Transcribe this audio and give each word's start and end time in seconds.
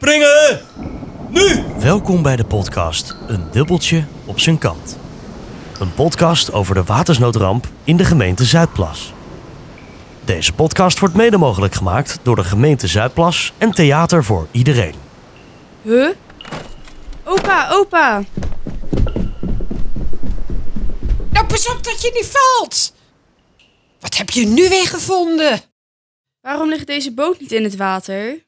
Springen! 0.00 0.60
Nu! 1.28 1.64
Welkom 1.78 2.22
bij 2.22 2.36
de 2.36 2.44
podcast 2.44 3.16
Een 3.26 3.50
dubbeltje 3.50 4.04
op 4.24 4.40
zijn 4.40 4.58
kant. 4.58 4.98
Een 5.80 5.94
podcast 5.94 6.52
over 6.52 6.74
de 6.74 6.82
watersnoodramp 6.82 7.66
in 7.84 7.96
de 7.96 8.04
gemeente 8.04 8.44
Zuidplas. 8.44 9.12
Deze 10.24 10.52
podcast 10.52 10.98
wordt 10.98 11.14
mede 11.14 11.36
mogelijk 11.36 11.74
gemaakt 11.74 12.18
door 12.22 12.36
de 12.36 12.44
gemeente 12.44 12.86
Zuidplas 12.86 13.52
en 13.58 13.70
Theater 13.70 14.24
voor 14.24 14.48
Iedereen. 14.50 14.94
Huh? 15.82 16.10
Opa, 17.24 17.68
opa. 17.70 18.22
Nou, 21.30 21.46
pas 21.46 21.68
op 21.68 21.84
dat 21.84 22.02
je 22.02 22.10
niet 22.14 22.30
valt. 22.32 22.94
Wat 24.00 24.16
heb 24.16 24.30
je 24.30 24.46
nu 24.46 24.68
weer 24.68 24.86
gevonden? 24.86 25.60
Waarom 26.40 26.68
ligt 26.68 26.86
deze 26.86 27.14
boot 27.14 27.40
niet 27.40 27.52
in 27.52 27.64
het 27.64 27.76
water? 27.76 28.46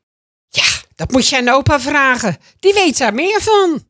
Dat 1.00 1.10
moet 1.10 1.28
je 1.28 1.36
aan 1.36 1.48
opa 1.48 1.80
vragen. 1.80 2.36
Die 2.58 2.72
weet 2.72 2.98
daar 2.98 3.14
meer 3.14 3.40
van. 3.40 3.82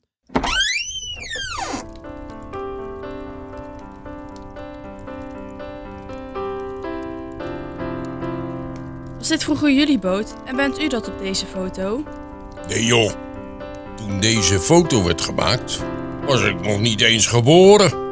Was 9.19 9.29
dit 9.29 9.45
vroeger 9.45 9.71
jullie 9.71 9.99
boot 9.99 10.35
en 10.45 10.57
bent 10.57 10.81
u 10.81 10.89
dat 10.89 11.09
op 11.09 11.19
deze 11.19 11.47
foto? 11.47 12.05
Nee 12.69 12.85
joh, 12.85 13.13
toen 13.97 14.21
deze 14.21 14.59
foto 14.59 15.05
werd 15.05 15.21
gemaakt, 15.21 15.79
was 16.27 16.43
ik 16.43 16.61
nog 16.61 16.81
niet 16.81 17.01
eens 17.01 17.27
geboren. 17.27 18.09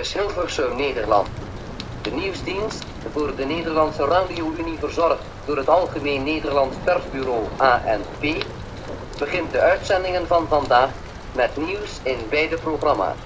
Hilversum, 0.00 0.76
Nederland. 0.76 1.28
De 2.02 2.10
nieuwsdienst 2.10 2.84
voor 3.12 3.36
de 3.36 3.44
Nederlandse 3.44 4.04
Radio-Unie 4.04 4.78
verzorgd 4.78 5.22
door 5.44 5.56
het 5.56 5.68
Algemeen 5.68 6.22
Nederlands 6.24 6.76
Persbureau 6.84 7.44
ANP 7.56 8.44
begint 9.18 9.52
de 9.52 9.60
uitzendingen 9.60 10.26
van 10.26 10.46
vandaag 10.48 10.90
met 11.32 11.56
nieuws 11.56 12.00
in 12.02 12.18
beide 12.28 12.56
programma's. 12.56 13.16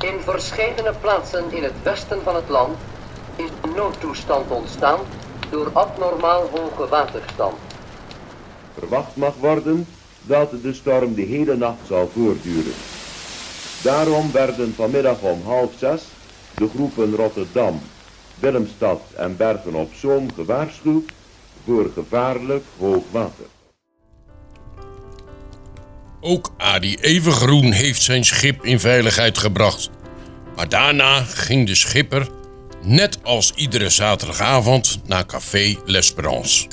In 0.00 0.20
verscheidene 0.20 0.92
plaatsen 1.00 1.44
in 1.52 1.62
het 1.62 1.82
westen 1.82 2.22
van 2.22 2.34
het 2.34 2.48
land 2.48 2.76
is 3.36 3.50
noodtoestand 3.74 4.50
ontstaan 4.50 5.00
door 5.50 5.70
abnormaal 5.72 6.48
hoge 6.50 6.88
waterstand. 6.88 7.56
Verwacht 8.78 9.16
mag 9.16 9.34
worden 9.40 9.86
dat 10.22 10.50
de 10.62 10.72
storm 10.72 11.14
de 11.14 11.22
hele 11.22 11.56
nacht 11.56 11.86
zal 11.86 12.10
voortduren. 12.12 12.93
Daarom 13.84 14.32
werden 14.32 14.74
vanmiddag 14.74 15.20
om 15.20 15.42
half 15.42 15.70
zes 15.78 16.02
de 16.54 16.68
groepen 16.74 17.14
Rotterdam, 17.14 17.80
Willemstad 18.38 19.00
en 19.16 19.36
Bergen 19.36 19.74
op 19.74 19.92
Zoom 19.94 20.32
gewaarschuwd 20.34 21.12
voor 21.64 21.90
gevaarlijk 21.94 22.64
hoogwater. 22.78 23.44
Ook 26.20 26.52
Adi 26.56 26.96
Evengroen 27.00 27.72
heeft 27.72 28.02
zijn 28.02 28.24
schip 28.24 28.64
in 28.64 28.80
veiligheid 28.80 29.38
gebracht. 29.38 29.90
Maar 30.56 30.68
daarna 30.68 31.20
ging 31.20 31.66
de 31.66 31.74
schipper, 31.74 32.28
net 32.82 33.18
als 33.22 33.52
iedere 33.54 33.90
zaterdagavond, 33.90 35.00
naar 35.06 35.26
café 35.26 35.76
L'Esperance. 35.84 36.66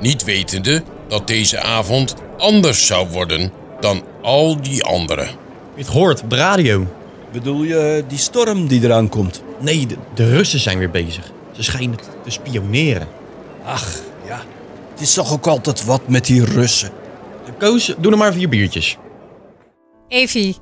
Niet 0.00 0.24
wetende 0.24 0.82
dat 1.08 1.26
deze 1.26 1.60
avond 1.60 2.14
anders 2.36 2.86
zou 2.86 3.08
worden 3.08 3.52
dan 3.80 4.02
al 4.28 4.60
die 4.60 4.84
andere. 4.84 5.22
Je 5.22 5.82
het 5.82 5.86
hoort 5.86 6.22
op 6.22 6.30
de 6.30 6.36
radio. 6.36 6.86
Bedoel 7.32 7.62
je 7.62 8.04
die 8.08 8.18
storm 8.18 8.66
die 8.66 8.82
eraan 8.82 9.08
komt? 9.08 9.42
Nee, 9.60 9.86
de, 9.86 9.96
de 10.14 10.30
Russen 10.30 10.60
zijn 10.60 10.78
weer 10.78 10.90
bezig. 10.90 11.32
Ze 11.52 11.62
schijnen 11.62 11.98
te 12.24 12.30
spioneren. 12.30 13.08
Ach, 13.64 14.00
ja. 14.26 14.40
Het 14.92 15.00
is 15.00 15.14
toch 15.14 15.32
ook 15.32 15.46
altijd 15.46 15.84
wat 15.84 16.08
met 16.08 16.24
die 16.24 16.44
Russen. 16.44 16.90
Koos, 17.58 17.94
doe 17.98 18.12
er 18.12 18.18
maar 18.18 18.32
vier 18.32 18.48
biertjes. 18.48 18.96
Evie, 20.08 20.56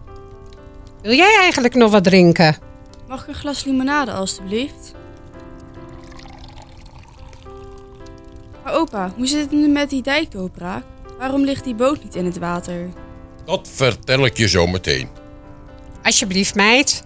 wil 1.03 1.15
jij 1.15 1.37
eigenlijk 1.41 1.75
nog 1.75 1.91
wat 1.91 2.05
drinken? 2.05 2.57
Mag 3.09 3.23
ik 3.23 3.29
een 3.29 3.35
glas 3.35 3.65
limonade 3.65 4.13
alstublieft? 4.13 4.95
Maar 8.65 8.75
opa, 8.75 9.13
hoe 9.17 9.27
zit 9.27 9.41
het 9.41 9.51
nu 9.51 9.69
met 9.69 9.91
die 9.91 10.03
dijkdoorbraak? 10.03 10.85
Waarom 11.19 11.45
ligt 11.45 11.65
die 11.65 11.75
boot 11.75 12.03
niet 12.03 12.15
in 12.15 12.25
het 12.25 12.39
water? 12.39 12.89
Dat 13.47 13.69
vertel 13.73 14.25
ik 14.25 14.37
je 14.37 14.49
zo 14.49 14.67
meteen. 14.67 15.09
Alsjeblieft, 16.03 16.55
meid. 16.55 17.03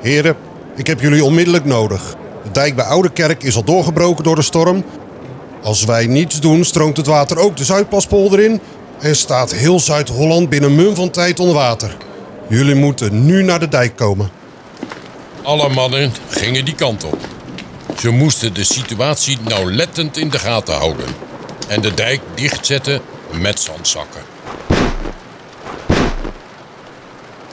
Heren, 0.00 0.36
ik 0.76 0.86
heb 0.86 1.00
jullie 1.00 1.24
onmiddellijk 1.24 1.64
nodig. 1.64 2.16
De 2.44 2.50
dijk 2.50 2.76
bij 2.76 2.84
Oude 2.84 3.12
Kerk 3.12 3.42
is 3.42 3.56
al 3.56 3.64
doorgebroken 3.64 4.24
door 4.24 4.36
de 4.36 4.42
storm. 4.42 4.84
Als 5.62 5.84
wij 5.84 6.06
niets 6.06 6.40
doen, 6.40 6.64
stroomt 6.64 6.96
het 6.96 7.06
water 7.06 7.38
ook 7.38 7.56
de 7.56 7.64
Zuidplaspolder 7.64 8.40
in 8.40 8.60
en 9.00 9.16
staat 9.16 9.52
heel 9.52 9.80
Zuid-Holland 9.80 10.48
binnen 10.48 10.74
mum 10.74 10.94
van 10.94 11.10
tijd 11.10 11.40
onder 11.40 11.54
water. 11.54 11.96
Jullie 12.48 12.74
moeten 12.74 13.26
nu 13.26 13.42
naar 13.42 13.60
de 13.60 13.68
dijk 13.68 13.96
komen. 13.96 14.30
Alle 15.42 15.68
mannen 15.68 16.12
gingen 16.28 16.64
die 16.64 16.74
kant 16.74 17.04
op. 17.04 17.18
Ze 17.98 18.10
moesten 18.10 18.54
de 18.54 18.64
situatie 18.64 19.38
nauwlettend 19.48 20.16
in 20.16 20.30
de 20.30 20.38
gaten 20.38 20.74
houden 20.74 21.06
en 21.68 21.80
de 21.80 21.94
dijk 21.94 22.20
dichtzetten 22.34 23.00
met 23.40 23.60
zandzakken. 23.60 24.22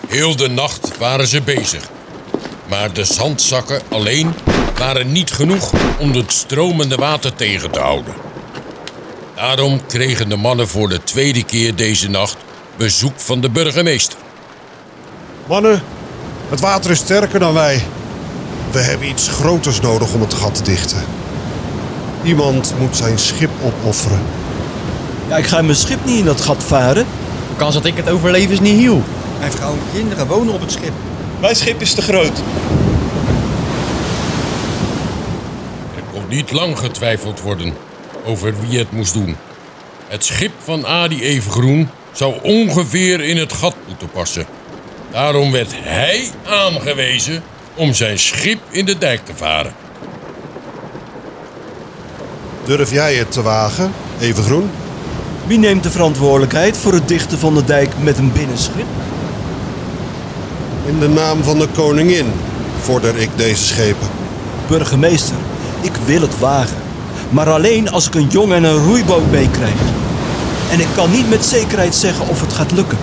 Heel 0.08 0.36
de 0.36 0.50
nacht 0.50 0.98
waren 0.98 1.28
ze 1.28 1.42
bezig. 1.42 1.90
Maar 2.68 2.94
de 2.94 3.04
zandzakken 3.04 3.82
alleen 3.90 4.34
waren 4.78 5.12
niet 5.12 5.32
genoeg 5.32 5.72
om 6.00 6.12
het 6.12 6.32
stromende 6.32 6.96
water 6.96 7.36
tegen 7.36 7.72
te 7.72 7.80
houden. 7.80 8.14
Daarom 9.36 9.86
kregen 9.86 10.30
de 10.30 10.36
mannen 10.36 10.68
voor 10.68 10.90
de 10.90 11.04
tweede 11.04 11.44
keer 11.44 11.76
deze 11.76 12.10
nacht 12.10 12.38
bezoek 12.78 13.20
van 13.20 13.42
de 13.42 13.50
burgemeester. 13.50 14.18
Mannen, 15.48 15.84
het 16.50 16.60
water 16.60 16.92
is 16.92 16.98
sterker 16.98 17.40
dan 17.40 17.54
wij. 17.54 17.84
We 18.72 18.80
hebben 18.80 19.08
iets 19.08 19.28
groters 19.28 19.80
nodig 19.80 20.14
om 20.14 20.22
het 20.22 20.34
gat 20.34 20.56
te 20.56 20.64
dichten. 20.64 21.04
Iemand 22.24 22.74
moet 22.80 22.98
zijn 22.98 23.20
schip 23.20 23.52
opofferen. 23.64 24.22
Ja, 25.32 25.38
ik 25.38 25.46
ga 25.46 25.62
mijn 25.62 25.78
schip 25.78 26.06
niet 26.06 26.18
in 26.18 26.26
dat 26.26 26.42
gat 26.42 26.64
varen. 26.64 27.06
De 27.50 27.56
kans 27.58 27.74
dat 27.74 27.86
ik 27.86 27.96
het 27.96 28.10
overleef 28.10 28.50
is 28.50 28.60
niet 28.60 28.80
heel. 28.80 29.04
Mijn 29.40 29.52
vrouw 29.52 29.72
en 29.72 29.80
kinderen 29.94 30.28
wonen 30.28 30.54
op 30.54 30.62
het 30.62 30.72
schip. 30.72 30.92
Mijn 31.40 31.56
schip 31.56 31.82
is 31.82 31.94
te 31.94 32.02
groot. 32.02 32.38
Er 35.96 36.04
kon 36.12 36.24
niet 36.28 36.52
lang 36.52 36.80
getwijfeld 36.80 37.42
worden 37.42 37.74
over 38.26 38.54
wie 38.62 38.80
het 38.80 38.92
moest 38.92 39.14
doen. 39.14 39.36
Het 40.08 40.26
schip 40.26 40.52
van 40.64 40.86
Adi 40.86 41.22
Evengroen 41.22 41.90
zou 42.12 42.36
ongeveer 42.42 43.22
in 43.22 43.38
het 43.38 43.54
gat 43.54 43.76
moeten 43.88 44.10
passen. 44.10 44.46
Daarom 45.12 45.52
werd 45.52 45.72
hij 45.76 46.30
aangewezen 46.46 47.44
om 47.76 47.94
zijn 47.94 48.20
schip 48.20 48.60
in 48.70 48.86
de 48.86 48.98
dijk 48.98 49.26
te 49.26 49.36
varen. 49.36 49.74
Durf 52.64 52.92
jij 52.92 53.16
het 53.16 53.32
te 53.32 53.42
wagen, 53.42 53.92
Evengroen? 54.20 54.70
Wie 55.48 55.60
neemt 55.60 55.84
de 55.84 55.92
verantwoordelijkheid 55.92 56.78
voor 56.78 56.94
het 56.94 57.08
dichten 57.08 57.40
van 57.40 57.54
de 57.54 57.64
dijk 57.64 57.94
met 58.00 58.18
een 58.18 58.32
binnenschip? 58.32 58.86
In 60.86 61.00
de 61.00 61.10
naam 61.10 61.44
van 61.44 61.60
de 61.60 61.68
koningin 61.68 62.32
vorder 62.82 63.18
ik 63.18 63.30
deze 63.36 63.64
schepen. 63.64 64.08
Burgemeester, 64.68 65.36
ik 65.82 65.96
wil 66.06 66.22
het 66.22 66.40
wagen. 66.40 66.78
Maar 67.30 67.50
alleen 67.50 67.92
als 67.92 68.08
ik 68.08 68.16
een 68.16 68.28
jong 68.28 68.54
en 68.54 68.64
een 68.64 68.84
roeiboot 68.84 69.32
meekrijg. 69.32 69.80
En 70.72 70.80
ik 70.80 70.88
kan 70.96 71.12
niet 71.12 71.30
met 71.30 71.46
zekerheid 71.46 71.96
zeggen 71.96 72.28
of 72.28 72.42
het 72.42 72.54
gaat 72.54 72.72
lukken. 72.72 72.98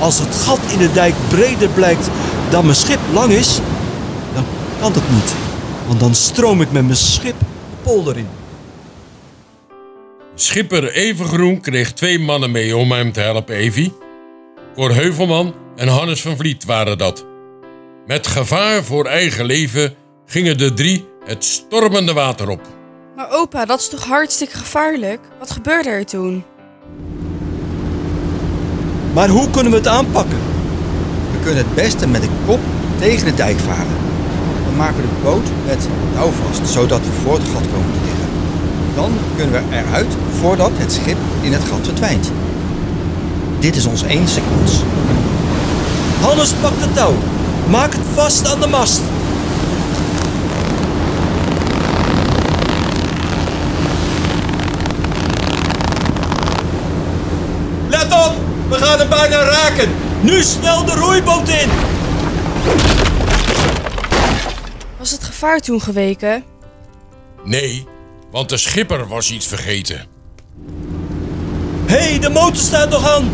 Als 0.00 0.18
het 0.18 0.34
gat 0.34 0.60
in 0.72 0.78
de 0.78 0.92
dijk 0.92 1.14
breder 1.28 1.68
blijkt 1.68 2.08
dan 2.50 2.64
mijn 2.64 2.76
schip 2.76 3.00
lang 3.12 3.32
is, 3.32 3.60
dan 4.34 4.44
kan 4.80 4.92
het 4.92 5.10
niet. 5.10 5.34
Want 5.86 6.00
dan 6.00 6.14
stroom 6.14 6.60
ik 6.60 6.72
met 6.72 6.84
mijn 6.84 6.96
schip 6.96 7.38
de 7.38 7.46
polder 7.82 8.16
in. 8.16 8.39
Schipper 10.40 10.92
Evengroen 10.92 11.60
kreeg 11.60 11.92
twee 11.92 12.18
mannen 12.18 12.50
mee 12.50 12.76
om 12.76 12.92
hem 12.92 13.12
te 13.12 13.20
helpen, 13.20 13.54
Evie. 13.54 13.92
Cor 14.74 14.94
Heuvelman 14.94 15.54
en 15.76 15.88
Hannes 15.88 16.22
van 16.22 16.36
Vliet 16.36 16.64
waren 16.64 16.98
dat. 16.98 17.26
Met 18.06 18.26
gevaar 18.26 18.84
voor 18.84 19.06
eigen 19.06 19.44
leven 19.44 19.94
gingen 20.26 20.58
de 20.58 20.72
drie 20.74 21.08
het 21.24 21.44
stormende 21.44 22.12
water 22.12 22.48
op. 22.48 22.60
Maar 23.16 23.30
opa, 23.30 23.64
dat 23.64 23.80
is 23.80 23.88
toch 23.88 24.04
hartstikke 24.04 24.56
gevaarlijk? 24.56 25.20
Wat 25.38 25.50
gebeurde 25.50 25.88
er 25.88 26.06
toen? 26.06 26.44
Maar 29.14 29.28
hoe 29.28 29.50
kunnen 29.50 29.72
we 29.72 29.78
het 29.78 29.88
aanpakken? 29.88 30.38
We 31.32 31.38
kunnen 31.42 31.64
het 31.64 31.74
beste 31.74 32.08
met 32.08 32.22
de 32.22 32.28
kop 32.46 32.60
tegen 32.98 33.24
de 33.24 33.34
dijk 33.34 33.58
varen. 33.58 33.96
Dan 34.64 34.76
maken 34.76 34.96
we 34.96 35.02
de 35.02 35.22
boot 35.22 35.48
met 35.66 35.88
touw 36.14 36.30
vast, 36.30 36.72
zodat 36.72 37.00
we 37.00 37.12
voor 37.12 37.34
het 37.34 37.48
gat 37.48 37.70
komen 37.72 37.92
te 37.92 37.98
liggen. 38.04 38.19
Dan 39.00 39.12
kunnen 39.36 39.52
we 39.52 39.76
eruit 39.76 40.16
voordat 40.40 40.70
het 40.74 40.92
schip 40.92 41.16
in 41.40 41.52
het 41.52 41.62
gat 41.64 41.80
verdwijnt. 41.82 42.30
Dit 43.58 43.76
is 43.76 43.86
ons 43.86 44.02
enige 44.02 44.40
kans. 44.40 44.82
Hannes, 46.20 46.52
pak 46.52 46.78
de 46.78 46.92
touw. 46.94 47.14
Maak 47.68 47.92
het 47.92 48.02
vast 48.14 48.46
aan 48.46 48.60
de 48.60 48.66
mast. 48.66 49.00
Let 57.88 58.12
op! 58.12 58.34
We 58.68 58.74
gaan 58.74 58.98
hem 58.98 59.08
bijna 59.08 59.42
raken! 59.42 59.88
Nu 60.20 60.42
snel 60.42 60.84
de 60.84 60.94
roeiboot 60.94 61.48
in! 61.48 61.68
Was 64.98 65.10
het 65.10 65.24
gevaar 65.24 65.60
toen 65.60 65.80
geweken? 65.80 66.44
Nee, 67.44 67.86
want 68.30 68.48
de 68.48 68.56
schipper 68.56 69.06
was 69.06 69.30
iets 69.30 69.46
vergeten. 69.46 70.06
Hé, 71.86 71.96
hey, 71.96 72.18
de 72.18 72.30
motor 72.30 72.56
staat 72.56 72.90
nog 72.90 73.08
aan. 73.08 73.32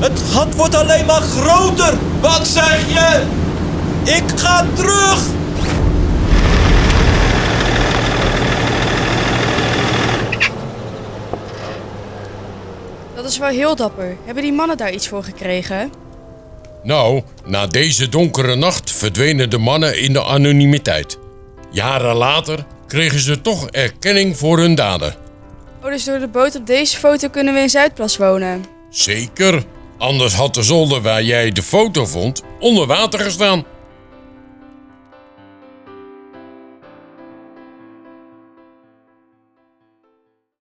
Het 0.00 0.20
gat 0.30 0.54
wordt 0.54 0.74
alleen 0.74 1.06
maar 1.06 1.20
groter. 1.20 1.94
Wat 2.20 2.46
zeg 2.46 2.88
je? 2.88 3.26
Ik 4.04 4.38
ga 4.40 4.66
terug. 4.74 5.26
Dat 13.14 13.24
is 13.24 13.38
wel 13.38 13.48
heel 13.48 13.76
dapper. 13.76 14.16
Hebben 14.24 14.42
die 14.42 14.52
mannen 14.52 14.76
daar 14.76 14.92
iets 14.92 15.08
voor 15.08 15.24
gekregen? 15.24 15.92
Nou, 16.82 17.22
na 17.44 17.66
deze 17.66 18.08
donkere 18.08 18.54
nacht 18.54 18.92
verdwenen 18.92 19.50
de 19.50 19.58
mannen 19.58 20.00
in 20.00 20.12
de 20.12 20.24
anonimiteit. 20.24 21.18
Jaren 21.70 22.16
later 22.16 22.66
kregen 22.94 23.20
ze 23.20 23.40
toch 23.40 23.68
erkenning 23.70 24.36
voor 24.36 24.58
hun 24.58 24.74
daden. 24.74 25.14
Oh, 25.82 25.90
dus 25.90 26.04
door 26.04 26.18
de 26.18 26.28
boot 26.28 26.56
op 26.56 26.66
deze 26.66 26.96
foto 26.96 27.28
kunnen 27.28 27.54
we 27.54 27.60
in 27.60 27.70
Zuidplas 27.70 28.16
wonen. 28.16 28.64
Zeker, 28.90 29.62
anders 29.98 30.34
had 30.34 30.54
de 30.54 30.62
zolder 30.62 31.02
waar 31.02 31.22
jij 31.22 31.50
de 31.50 31.62
foto 31.62 32.06
vond 32.06 32.42
onder 32.60 32.86
water 32.86 33.20
gestaan. 33.20 33.64